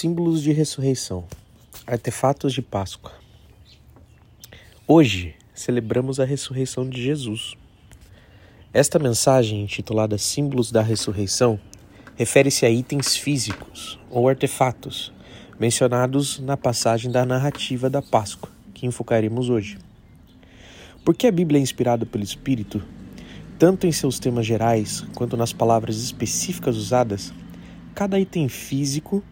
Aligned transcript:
Símbolos 0.00 0.40
de 0.40 0.50
ressurreição. 0.50 1.26
Artefatos 1.86 2.54
de 2.54 2.62
Páscoa. 2.62 3.12
Hoje 4.88 5.34
celebramos 5.52 6.18
a 6.18 6.24
ressurreição 6.24 6.88
de 6.88 7.02
Jesus. 7.02 7.52
Esta 8.72 8.98
mensagem, 8.98 9.62
intitulada 9.62 10.16
Símbolos 10.16 10.72
da 10.72 10.80
Ressurreição, 10.80 11.60
refere-se 12.16 12.64
a 12.64 12.70
itens 12.70 13.14
físicos 13.14 13.98
ou 14.08 14.26
artefatos 14.26 15.12
mencionados 15.58 16.38
na 16.38 16.56
passagem 16.56 17.12
da 17.12 17.26
narrativa 17.26 17.90
da 17.90 18.00
Páscoa, 18.00 18.48
que 18.72 18.86
enfocaremos 18.86 19.50
hoje. 19.50 19.76
Porque 21.04 21.26
a 21.26 21.30
Bíblia 21.30 21.58
é 21.58 21.62
inspirada 21.62 22.06
pelo 22.06 22.24
Espírito, 22.24 22.82
tanto 23.58 23.86
em 23.86 23.92
seus 23.92 24.18
temas 24.18 24.46
gerais 24.46 25.02
quanto 25.14 25.36
nas 25.36 25.52
palavras 25.52 25.98
específicas 25.98 26.78
usadas, 26.78 27.34
cada 27.94 28.18
item 28.18 28.48
físico 28.48 29.22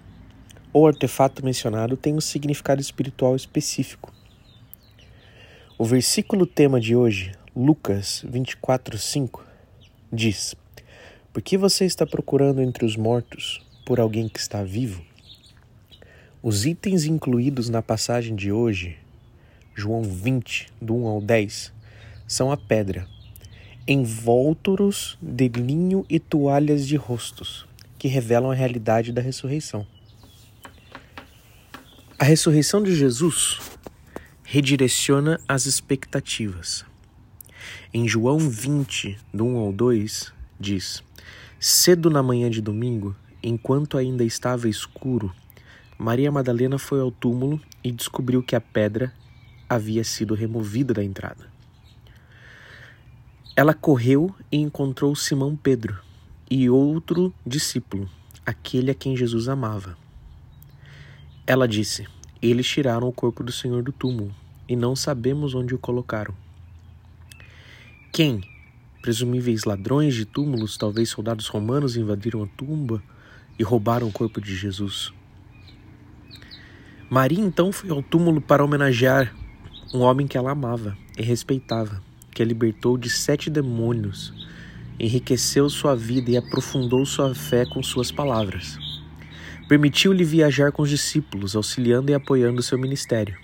ou 0.78 0.86
artefato 0.86 1.44
mencionado 1.44 1.96
tem 1.96 2.14
um 2.14 2.20
significado 2.20 2.80
espiritual 2.80 3.34
específico. 3.34 4.12
O 5.76 5.84
versículo 5.84 6.46
tema 6.46 6.80
de 6.80 6.94
hoje, 6.94 7.32
Lucas 7.54 8.24
24:5, 8.24 9.40
diz: 10.12 10.54
Por 11.32 11.42
que 11.42 11.58
você 11.58 11.84
está 11.84 12.06
procurando 12.06 12.62
entre 12.62 12.84
os 12.84 12.96
mortos 12.96 13.60
por 13.84 13.98
alguém 13.98 14.28
que 14.28 14.38
está 14.38 14.62
vivo? 14.62 15.02
Os 16.40 16.64
itens 16.64 17.04
incluídos 17.06 17.68
na 17.68 17.82
passagem 17.82 18.36
de 18.36 18.52
hoje, 18.52 18.96
João 19.74 20.04
20, 20.04 20.68
do 20.80 20.94
1 20.94 21.06
ao 21.08 21.20
10, 21.20 21.72
são 22.24 22.52
a 22.52 22.56
pedra, 22.56 23.04
envolturos 23.84 25.18
de 25.20 25.48
linho 25.48 26.06
e 26.08 26.20
toalhas 26.20 26.86
de 26.86 26.94
rostos, 26.94 27.66
que 27.98 28.06
revelam 28.06 28.52
a 28.52 28.54
realidade 28.54 29.10
da 29.10 29.20
ressurreição. 29.20 29.84
A 32.20 32.24
ressurreição 32.24 32.82
de 32.82 32.96
Jesus 32.96 33.60
redireciona 34.42 35.38
as 35.46 35.66
expectativas. 35.66 36.84
Em 37.94 38.08
João 38.08 38.40
20, 38.40 39.16
do 39.32 39.44
1 39.44 39.56
ao 39.58 39.72
2, 39.72 40.32
diz: 40.58 41.00
Cedo 41.60 42.10
na 42.10 42.20
manhã 42.20 42.50
de 42.50 42.60
domingo, 42.60 43.14
enquanto 43.40 43.96
ainda 43.96 44.24
estava 44.24 44.68
escuro, 44.68 45.32
Maria 45.96 46.32
Madalena 46.32 46.76
foi 46.76 47.00
ao 47.00 47.12
túmulo 47.12 47.60
e 47.84 47.92
descobriu 47.92 48.42
que 48.42 48.56
a 48.56 48.60
pedra 48.60 49.14
havia 49.68 50.02
sido 50.02 50.34
removida 50.34 50.92
da 50.92 51.04
entrada. 51.04 51.46
Ela 53.54 53.74
correu 53.74 54.34
e 54.50 54.56
encontrou 54.56 55.14
Simão 55.14 55.54
Pedro 55.54 55.96
e 56.50 56.68
outro 56.68 57.32
discípulo, 57.46 58.10
aquele 58.44 58.90
a 58.90 58.94
quem 58.94 59.16
Jesus 59.16 59.48
amava. 59.48 60.07
Ela 61.48 61.66
disse: 61.66 62.06
Eles 62.42 62.68
tiraram 62.68 63.08
o 63.08 63.12
corpo 63.12 63.42
do 63.42 63.50
Senhor 63.50 63.82
do 63.82 63.90
túmulo 63.90 64.34
e 64.68 64.76
não 64.76 64.94
sabemos 64.94 65.54
onde 65.54 65.74
o 65.74 65.78
colocaram. 65.78 66.34
Quem? 68.12 68.42
Presumíveis 69.00 69.64
ladrões 69.64 70.14
de 70.14 70.26
túmulos, 70.26 70.76
talvez 70.76 71.08
soldados 71.08 71.46
romanos 71.46 71.96
invadiram 71.96 72.42
a 72.42 72.46
tumba 72.48 73.02
e 73.58 73.62
roubaram 73.62 74.08
o 74.08 74.12
corpo 74.12 74.42
de 74.42 74.54
Jesus. 74.54 75.10
Maria 77.08 77.40
então 77.40 77.72
foi 77.72 77.88
ao 77.88 78.02
túmulo 78.02 78.42
para 78.42 78.62
homenagear 78.62 79.34
um 79.94 80.00
homem 80.00 80.26
que 80.26 80.36
ela 80.36 80.50
amava 80.50 80.98
e 81.16 81.22
respeitava, 81.22 82.02
que 82.30 82.42
a 82.42 82.44
libertou 82.44 82.98
de 82.98 83.08
sete 83.08 83.48
demônios 83.48 84.34
enriqueceu 85.00 85.70
sua 85.70 85.96
vida 85.96 86.30
e 86.30 86.36
aprofundou 86.36 87.06
sua 87.06 87.34
fé 87.34 87.64
com 87.64 87.82
suas 87.82 88.12
palavras. 88.12 88.87
Permitiu-lhe 89.68 90.24
viajar 90.24 90.72
com 90.72 90.82
os 90.82 90.88
discípulos, 90.88 91.54
auxiliando 91.54 92.10
e 92.10 92.14
apoiando 92.14 92.62
seu 92.62 92.78
ministério. 92.78 93.36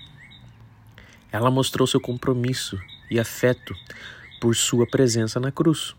Ela 1.31 1.51
mostrou 1.51 1.85
seu 1.85 2.01
compromisso 2.01 2.79
e 3.11 3.19
afeto 3.19 3.75
por 4.41 4.55
sua 4.55 4.87
presença 4.87 5.39
na 5.39 5.51
cruz. 5.51 5.95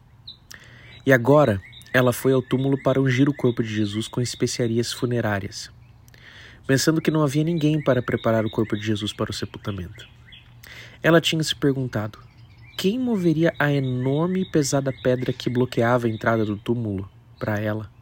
E 1.06 1.12
agora 1.12 1.62
ela 1.92 2.12
foi 2.12 2.32
ao 2.32 2.42
túmulo 2.42 2.76
para 2.82 3.00
ungir 3.00 3.28
o 3.28 3.34
corpo 3.34 3.62
de 3.62 3.72
Jesus 3.72 4.08
com 4.08 4.20
especiarias 4.20 4.92
funerárias, 4.92 5.70
pensando 6.66 7.00
que 7.00 7.10
não 7.10 7.22
havia 7.22 7.44
ninguém 7.44 7.80
para 7.80 8.02
preparar 8.02 8.44
o 8.44 8.50
corpo 8.50 8.76
de 8.76 8.84
Jesus 8.84 9.12
para 9.12 9.30
o 9.30 9.34
sepultamento. 9.34 10.08
Ela 11.02 11.20
tinha 11.20 11.42
se 11.42 11.54
perguntado: 11.54 12.18
quem 12.76 12.98
moveria 12.98 13.54
a 13.58 13.72
enorme 13.72 14.42
e 14.42 14.50
pesada 14.50 14.92
pedra 15.02 15.32
que 15.32 15.48
bloqueava 15.48 16.06
a 16.06 16.10
entrada 16.10 16.44
do 16.44 16.56
túmulo 16.56 17.08
para 17.38 17.58
ela? 17.60 17.95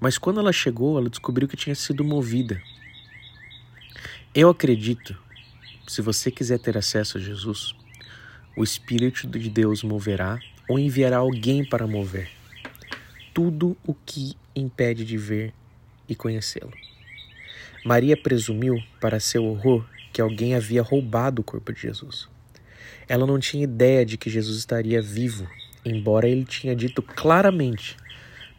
Mas 0.00 0.18
quando 0.18 0.40
ela 0.40 0.52
chegou, 0.52 0.98
ela 0.98 1.10
descobriu 1.10 1.48
que 1.48 1.56
tinha 1.56 1.74
sido 1.74 2.04
movida. 2.04 2.60
Eu 4.34 4.50
acredito, 4.50 5.16
se 5.86 6.02
você 6.02 6.30
quiser 6.30 6.58
ter 6.58 6.76
acesso 6.76 7.18
a 7.18 7.20
Jesus, 7.20 7.74
o 8.56 8.62
Espírito 8.62 9.26
de 9.26 9.50
Deus 9.50 9.82
moverá 9.82 10.38
ou 10.68 10.78
enviará 10.78 11.18
alguém 11.18 11.64
para 11.64 11.86
mover 11.86 12.38
tudo 13.38 13.76
o 13.86 13.94
que 13.94 14.36
impede 14.52 15.04
de 15.04 15.16
ver 15.16 15.54
e 16.08 16.14
conhecê-lo. 16.16 16.72
Maria 17.84 18.16
presumiu, 18.16 18.82
para 19.00 19.20
seu 19.20 19.44
horror, 19.44 19.84
que 20.12 20.20
alguém 20.20 20.56
havia 20.56 20.82
roubado 20.82 21.40
o 21.40 21.44
corpo 21.44 21.72
de 21.72 21.82
Jesus. 21.82 22.28
Ela 23.06 23.24
não 23.24 23.38
tinha 23.38 23.62
ideia 23.62 24.04
de 24.04 24.18
que 24.18 24.28
Jesus 24.28 24.58
estaria 24.58 25.00
vivo, 25.00 25.48
embora 25.84 26.28
ele 26.28 26.44
tinha 26.44 26.74
dito 26.74 27.00
claramente, 27.00 27.96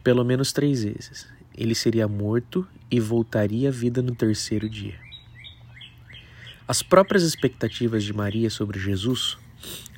pelo 0.09 0.25
menos 0.25 0.51
três 0.51 0.83
vezes, 0.83 1.27
ele 1.55 1.75
seria 1.75 2.07
morto 2.07 2.67
e 2.89 2.99
voltaria 2.99 3.69
à 3.69 3.71
vida 3.71 4.01
no 4.01 4.15
terceiro 4.15 4.67
dia. 4.67 4.99
As 6.67 6.81
próprias 6.81 7.21
expectativas 7.21 8.03
de 8.03 8.11
Maria 8.11 8.49
sobre 8.49 8.79
Jesus 8.79 9.37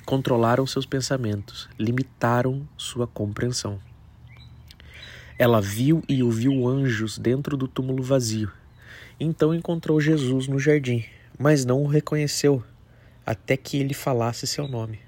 controlaram 0.04 0.66
seus 0.66 0.84
pensamentos, 0.84 1.66
limitaram 1.78 2.68
sua 2.76 3.06
compreensão. 3.06 3.80
Ela 5.38 5.62
viu 5.62 6.02
e 6.06 6.22
ouviu 6.22 6.68
anjos 6.68 7.16
dentro 7.16 7.56
do 7.56 7.66
túmulo 7.66 8.02
vazio. 8.02 8.52
Então 9.18 9.54
encontrou 9.54 9.98
Jesus 9.98 10.46
no 10.46 10.58
jardim, 10.58 11.06
mas 11.38 11.64
não 11.64 11.82
o 11.82 11.86
reconheceu 11.86 12.62
até 13.24 13.56
que 13.56 13.78
ele 13.78 13.94
falasse 13.94 14.46
seu 14.46 14.68
nome, 14.68 15.00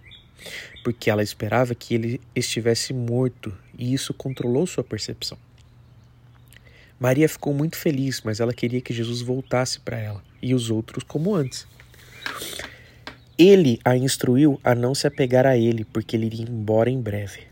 porque 0.83 1.11
ela 1.11 1.23
esperava 1.23 1.75
que 1.75 1.95
ele 1.95 2.23
estivesse 2.35 2.95
morto 2.95 3.55
e 3.79 3.93
isso 3.93 4.15
controlou 4.15 4.67
sua 4.67 4.85
percepção. 4.85 5.39
Maria 6.99 7.29
ficou 7.29 7.53
muito 7.53 7.77
feliz, 7.77 8.23
mas 8.25 8.41
ela 8.41 8.55
queria 8.55 8.81
que 8.81 8.95
Jesus 8.95 9.21
voltasse 9.21 9.81
para 9.81 9.99
ela 9.99 10.23
e 10.41 10.55
os 10.55 10.71
outros 10.71 11.03
como 11.05 11.35
antes. 11.35 11.67
Ele 13.37 13.81
a 13.85 13.97
instruiu 13.97 14.61
a 14.62 14.75
não 14.75 14.95
se 14.95 15.07
apegar 15.07 15.45
a 15.45 15.57
ele, 15.57 15.85
porque 15.85 16.17
ele 16.17 16.27
iria 16.27 16.47
embora 16.49 16.89
em 16.89 17.01
breve. 17.01 17.43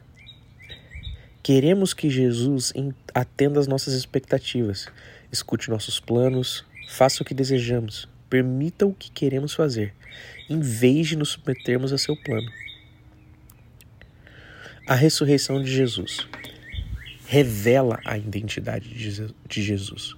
Queremos 1.42 1.92
que 1.92 2.08
Jesus 2.08 2.72
atenda 3.12 3.58
às 3.58 3.66
nossas 3.66 3.94
expectativas, 3.94 4.86
escute 5.32 5.68
nossos 5.68 5.98
planos, 5.98 6.64
faça 6.88 7.22
o 7.22 7.26
que 7.26 7.34
desejamos, 7.34 8.08
permita 8.30 8.86
o 8.86 8.94
que 8.94 9.10
queremos 9.10 9.52
fazer, 9.52 9.92
em 10.48 10.60
vez 10.60 11.08
de 11.08 11.16
nos 11.16 11.30
submetermos 11.30 11.92
a 11.92 11.98
seu 11.98 12.16
plano. 12.16 12.48
A 14.84 14.96
ressurreição 14.96 15.62
de 15.62 15.70
Jesus 15.70 16.26
revela 17.24 18.00
a 18.04 18.18
identidade 18.18 18.88
de 18.88 19.62
Jesus. 19.62 20.16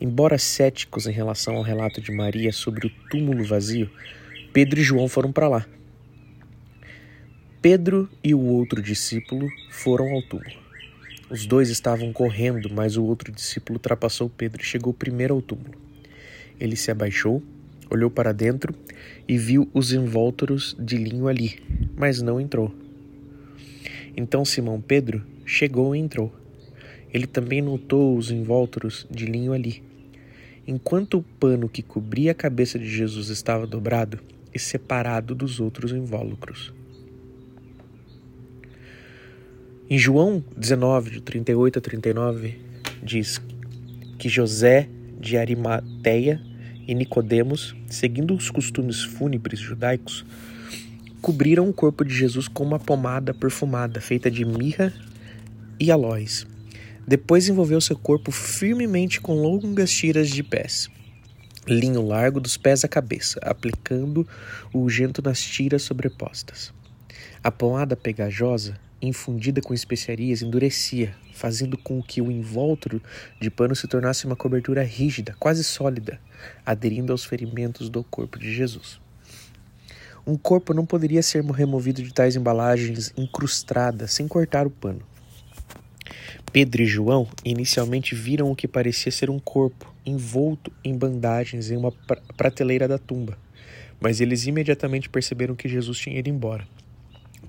Embora 0.00 0.38
céticos 0.38 1.06
em 1.06 1.12
relação 1.12 1.56
ao 1.56 1.62
relato 1.62 2.00
de 2.00 2.10
Maria 2.10 2.52
sobre 2.52 2.86
o 2.86 2.90
túmulo 3.10 3.44
vazio, 3.44 3.90
Pedro 4.50 4.80
e 4.80 4.82
João 4.82 5.08
foram 5.08 5.30
para 5.30 5.48
lá. 5.48 5.66
Pedro 7.60 8.08
e 8.24 8.32
o 8.34 8.40
outro 8.40 8.80
discípulo 8.80 9.46
foram 9.70 10.10
ao 10.10 10.22
túmulo. 10.22 10.56
Os 11.28 11.44
dois 11.44 11.68
estavam 11.68 12.14
correndo, 12.14 12.70
mas 12.72 12.96
o 12.96 13.04
outro 13.04 13.30
discípulo 13.30 13.76
ultrapassou 13.76 14.30
Pedro 14.30 14.62
e 14.62 14.64
chegou 14.64 14.94
primeiro 14.94 15.34
ao 15.34 15.42
túmulo. 15.42 15.78
Ele 16.58 16.76
se 16.76 16.90
abaixou, 16.90 17.42
olhou 17.90 18.10
para 18.10 18.32
dentro 18.32 18.74
e 19.28 19.36
viu 19.36 19.68
os 19.74 19.92
invólucros 19.92 20.74
de 20.78 20.96
linho 20.96 21.28
ali, 21.28 21.60
mas 21.94 22.22
não 22.22 22.40
entrou. 22.40 22.85
Então 24.16 24.44
Simão 24.44 24.80
Pedro 24.80 25.22
chegou 25.44 25.94
e 25.94 25.98
entrou. 25.98 26.34
Ele 27.12 27.26
também 27.26 27.60
notou 27.60 28.16
os 28.16 28.30
invólucros 28.30 29.06
de 29.10 29.26
linho 29.26 29.52
ali. 29.52 29.82
Enquanto 30.66 31.18
o 31.18 31.22
pano 31.22 31.68
que 31.68 31.82
cobria 31.82 32.32
a 32.32 32.34
cabeça 32.34 32.78
de 32.78 32.88
Jesus 32.88 33.28
estava 33.28 33.66
dobrado 33.66 34.18
e 34.52 34.58
separado 34.58 35.34
dos 35.34 35.60
outros 35.60 35.92
invólucros. 35.92 36.72
Em 39.88 39.98
João 39.98 40.42
19, 40.56 41.10
de 41.10 41.20
38 41.20 41.78
a 41.78 41.82
39, 41.82 42.58
diz 43.02 43.40
que 44.18 44.28
José 44.28 44.88
de 45.20 45.36
Arimateia 45.36 46.40
e 46.88 46.94
Nicodemos, 46.94 47.76
seguindo 47.86 48.34
os 48.34 48.50
costumes 48.50 49.04
fúnebres 49.04 49.60
judaicos, 49.60 50.24
cobriram 51.20 51.68
o 51.68 51.72
corpo 51.72 52.04
de 52.04 52.14
Jesus 52.14 52.48
com 52.48 52.64
uma 52.64 52.78
pomada 52.78 53.34
perfumada 53.34 54.00
feita 54.00 54.30
de 54.30 54.44
mirra 54.44 54.92
e 55.78 55.90
aloés. 55.90 56.46
Depois 57.06 57.48
envolveu 57.48 57.80
seu 57.80 57.96
corpo 57.96 58.30
firmemente 58.30 59.20
com 59.20 59.34
longas 59.34 59.90
tiras 59.90 60.28
de 60.28 60.42
pés, 60.42 60.88
linho 61.66 62.04
largo 62.04 62.40
dos 62.40 62.56
pés 62.56 62.84
à 62.84 62.88
cabeça, 62.88 63.38
aplicando 63.42 64.26
o 64.72 64.80
ungento 64.80 65.22
nas 65.22 65.40
tiras 65.40 65.82
sobrepostas. 65.82 66.72
A 67.42 67.50
pomada 67.50 67.94
pegajosa, 67.94 68.78
infundida 69.00 69.60
com 69.60 69.72
especiarias, 69.72 70.42
endurecia, 70.42 71.14
fazendo 71.32 71.78
com 71.78 72.02
que 72.02 72.20
o 72.20 72.30
invólucro 72.30 73.00
de 73.40 73.50
pano 73.50 73.76
se 73.76 73.86
tornasse 73.86 74.26
uma 74.26 74.34
cobertura 74.34 74.82
rígida, 74.82 75.36
quase 75.38 75.62
sólida, 75.62 76.20
aderindo 76.64 77.12
aos 77.12 77.24
ferimentos 77.24 77.88
do 77.88 78.02
corpo 78.02 78.38
de 78.38 78.52
Jesus. 78.52 79.00
Um 80.26 80.36
corpo 80.36 80.74
não 80.74 80.84
poderia 80.84 81.22
ser 81.22 81.44
removido 81.44 82.02
de 82.02 82.12
tais 82.12 82.34
embalagens 82.34 83.12
incrustadas 83.16 84.12
sem 84.12 84.26
cortar 84.26 84.66
o 84.66 84.70
pano. 84.70 85.02
Pedro 86.52 86.82
e 86.82 86.86
João 86.86 87.28
inicialmente 87.44 88.12
viram 88.14 88.50
o 88.50 88.56
que 88.56 88.66
parecia 88.66 89.12
ser 89.12 89.30
um 89.30 89.38
corpo 89.38 89.94
envolto 90.04 90.72
em 90.82 90.98
bandagens 90.98 91.70
em 91.70 91.76
uma 91.76 91.92
prateleira 92.36 92.88
da 92.88 92.98
tumba, 92.98 93.38
mas 94.00 94.20
eles 94.20 94.46
imediatamente 94.46 95.08
perceberam 95.08 95.54
que 95.54 95.68
Jesus 95.68 95.96
tinha 95.98 96.18
ido 96.18 96.28
embora, 96.28 96.66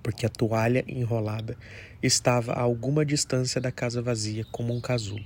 porque 0.03 0.25
a 0.27 0.29
toalha 0.29 0.85
enrolada 0.87 1.57
estava 2.03 2.53
a 2.53 2.61
alguma 2.61 3.03
distância 3.03 3.59
da 3.59 3.71
casa 3.71 4.03
vazia, 4.03 4.45
como 4.51 4.71
um 4.71 4.81
casulo. 4.81 5.25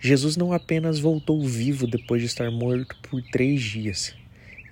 Jesus 0.00 0.36
não 0.36 0.52
apenas 0.52 0.98
voltou 0.98 1.46
vivo 1.46 1.86
depois 1.86 2.22
de 2.22 2.26
estar 2.26 2.50
morto 2.50 2.96
por 3.02 3.22
três 3.30 3.60
dias, 3.60 4.14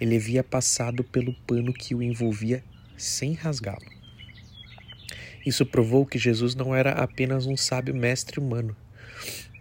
ele 0.00 0.16
havia 0.16 0.42
passado 0.42 1.04
pelo 1.04 1.34
pano 1.46 1.72
que 1.72 1.94
o 1.94 2.02
envolvia 2.02 2.64
sem 2.96 3.34
rasgá-lo. 3.34 3.86
Isso 5.44 5.64
provou 5.64 6.06
que 6.06 6.18
Jesus 6.18 6.54
não 6.54 6.74
era 6.74 6.92
apenas 6.92 7.46
um 7.46 7.56
sábio 7.56 7.94
mestre 7.94 8.40
humano, 8.40 8.76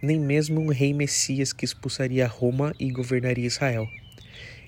nem 0.02 0.18
mesmo 0.18 0.60
um 0.60 0.68
rei 0.68 0.92
Messias 0.94 1.52
que 1.52 1.64
expulsaria 1.64 2.26
Roma 2.26 2.74
e 2.78 2.90
governaria 2.90 3.46
Israel. 3.46 3.86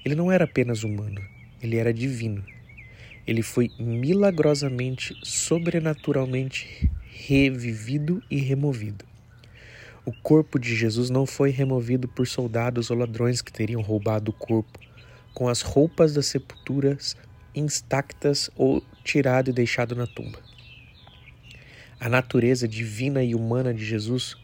Ele 0.05 0.15
não 0.15 0.31
era 0.31 0.45
apenas 0.45 0.85
humano, 0.85 1.21
ele 1.63 1.77
era 1.77 1.93
divino. 1.93 2.45
Ele 3.27 3.43
foi 3.43 3.71
milagrosamente, 3.79 5.15
sobrenaturalmente 5.23 6.91
revivido 7.09 8.23
e 8.31 8.37
removido. 8.39 9.05
O 10.05 10.13
corpo 10.13 10.59
de 10.59 10.75
Jesus 10.75 11.09
não 11.09 11.25
foi 11.25 11.51
removido 11.51 12.09
por 12.09 12.27
soldados 12.27 12.91
ou 12.91 12.99
ladrões 12.99 13.41
que 13.41 13.53
teriam 13.53 13.81
roubado 13.81 14.33
o 14.33 14.35
corpo, 14.35 14.81
com 15.35 15.49
as 15.49 15.63
roupas 15.63 16.13
das 16.13 16.27
sepulturas 16.27 17.17
intactas 17.55 18.51
ou 18.57 18.83
tirado 19.05 19.51
e 19.51 19.53
deixado 19.53 19.95
na 19.95 20.07
tumba. 20.07 20.39
A 22.01 22.09
natureza 22.09 22.67
divina 22.67 23.23
e 23.23 23.35
humana 23.35 23.73
de 23.73 23.85
Jesus 23.85 24.37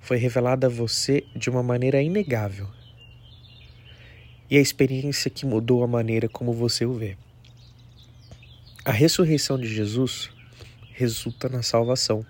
foi 0.00 0.16
revelada 0.16 0.66
a 0.66 0.70
você 0.70 1.24
de 1.34 1.48
uma 1.48 1.62
maneira 1.62 2.02
inegável. 2.02 2.68
E 4.50 4.56
a 4.56 4.60
experiência 4.60 5.30
que 5.30 5.46
mudou 5.46 5.82
a 5.82 5.86
maneira 5.86 6.28
como 6.28 6.52
você 6.52 6.84
o 6.84 6.92
vê. 6.92 7.16
A 8.84 8.92
ressurreição 8.92 9.58
de 9.58 9.66
Jesus 9.66 10.30
resulta 10.92 11.48
na 11.48 11.62
salvação. 11.62 12.24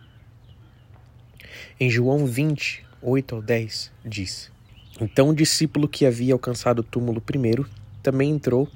Em 1.81 1.91
João 1.91 2.27
20, 2.27 2.85
8 3.03 3.35
ao 3.35 3.43
10, 3.43 3.93
diz: 4.05 4.53
Então 5.01 5.31
o 5.31 5.35
discípulo 5.35 5.89
que 5.89 6.07
havia 6.07 6.33
alcançado 6.33 6.79
o 6.79 6.85
túmulo 6.85 7.21
primeiro 7.21 7.69
também 8.05 8.31
entrou, 8.31 8.69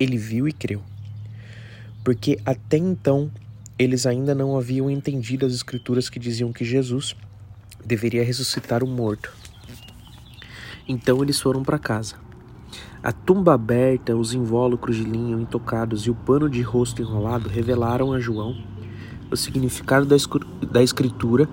ele 0.00 0.16
viu 0.16 0.48
e 0.48 0.52
creu. 0.52 0.82
Porque 2.02 2.40
até 2.44 2.78
então 2.78 3.30
eles 3.78 4.06
ainda 4.06 4.34
não 4.34 4.56
haviam 4.56 4.90
entendido 4.90 5.44
as 5.44 5.52
escrituras 5.52 6.08
que 6.08 6.18
diziam 6.18 6.52
que 6.52 6.64
Jesus 6.64 7.14
deveria 7.84 8.24
ressuscitar 8.24 8.82
o 8.82 8.86
morto. 8.86 9.30
Então 10.88 11.22
eles 11.22 11.38
foram 11.38 11.62
para 11.62 11.78
casa. 11.78 12.16
A 13.02 13.12
tumba 13.12 13.52
aberta, 13.52 14.16
os 14.16 14.32
invólucros 14.32 14.96
de 14.96 15.04
linho 15.04 15.38
intocados 15.38 16.06
e 16.06 16.10
o 16.10 16.14
pano 16.14 16.48
de 16.48 16.62
rosto 16.62 17.02
enrolado 17.02 17.50
revelaram 17.50 18.14
a 18.14 18.18
João 18.18 18.56
o 19.30 19.36
significado 19.36 20.06
da 20.06 20.82
escritura 20.82 21.46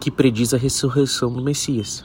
que 0.00 0.10
prediz 0.10 0.52
a 0.52 0.56
ressurreição 0.56 1.32
do 1.32 1.42
Messias. 1.42 2.04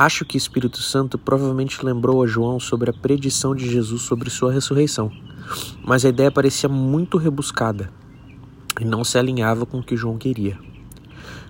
Acho 0.00 0.24
que 0.24 0.34
o 0.34 0.38
Espírito 0.38 0.80
Santo 0.80 1.18
provavelmente 1.18 1.84
lembrou 1.84 2.22
a 2.22 2.26
João 2.26 2.58
sobre 2.58 2.88
a 2.88 2.92
predição 2.94 3.54
de 3.54 3.70
Jesus 3.70 4.00
sobre 4.00 4.30
sua 4.30 4.50
ressurreição, 4.50 5.12
mas 5.84 6.06
a 6.06 6.08
ideia 6.08 6.30
parecia 6.30 6.70
muito 6.70 7.18
rebuscada 7.18 7.92
e 8.80 8.84
não 8.86 9.04
se 9.04 9.18
alinhava 9.18 9.66
com 9.66 9.80
o 9.80 9.82
que 9.82 9.98
João 9.98 10.16
queria. 10.16 10.58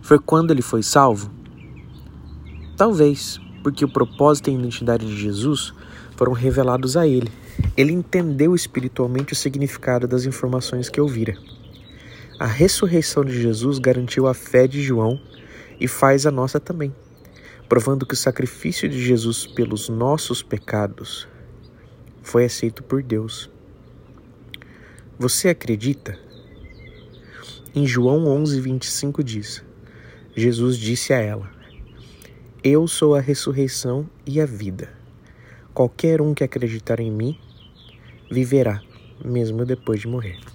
Foi 0.02 0.18
quando 0.18 0.50
ele 0.50 0.62
foi 0.62 0.82
salvo? 0.82 1.30
Talvez, 2.76 3.40
porque 3.62 3.84
o 3.84 3.92
propósito 3.92 4.50
e 4.50 4.52
a 4.52 4.58
identidade 4.58 5.06
de 5.06 5.16
Jesus 5.16 5.72
foram 6.16 6.32
revelados 6.32 6.96
a 6.96 7.06
ele. 7.06 7.30
Ele 7.76 7.92
entendeu 7.92 8.52
espiritualmente 8.52 9.32
o 9.32 9.36
significado 9.36 10.08
das 10.08 10.24
informações 10.24 10.88
que 10.88 11.00
ouvira. 11.00 11.38
A 12.36 12.46
ressurreição 12.46 13.24
de 13.24 13.40
Jesus 13.40 13.78
garantiu 13.78 14.26
a 14.26 14.34
fé 14.34 14.66
de 14.66 14.82
João 14.82 15.20
e 15.78 15.86
faz 15.86 16.26
a 16.26 16.32
nossa 16.32 16.58
também, 16.58 16.92
provando 17.70 18.04
que 18.04 18.14
o 18.14 18.16
sacrifício 18.16 18.88
de 18.88 19.00
Jesus 19.00 19.46
pelos 19.46 19.88
nossos 19.88 20.42
pecados 20.42 21.28
foi 22.20 22.44
aceito 22.44 22.82
por 22.82 23.00
Deus. 23.00 23.48
Você 25.16 25.50
acredita? 25.50 26.18
Em 27.72 27.86
João 27.86 28.26
11, 28.26 28.60
25 28.60 29.22
diz: 29.22 29.64
Jesus 30.34 30.76
disse 30.78 31.12
a 31.12 31.20
ela: 31.20 31.48
Eu 32.64 32.88
sou 32.88 33.14
a 33.14 33.20
ressurreição 33.20 34.10
e 34.26 34.40
a 34.40 34.46
vida. 34.46 34.92
Qualquer 35.72 36.20
um 36.20 36.34
que 36.34 36.42
acreditar 36.42 36.98
em 36.98 37.12
mim 37.12 37.38
viverá, 38.28 38.82
mesmo 39.24 39.64
depois 39.64 40.00
de 40.00 40.08
morrer. 40.08 40.49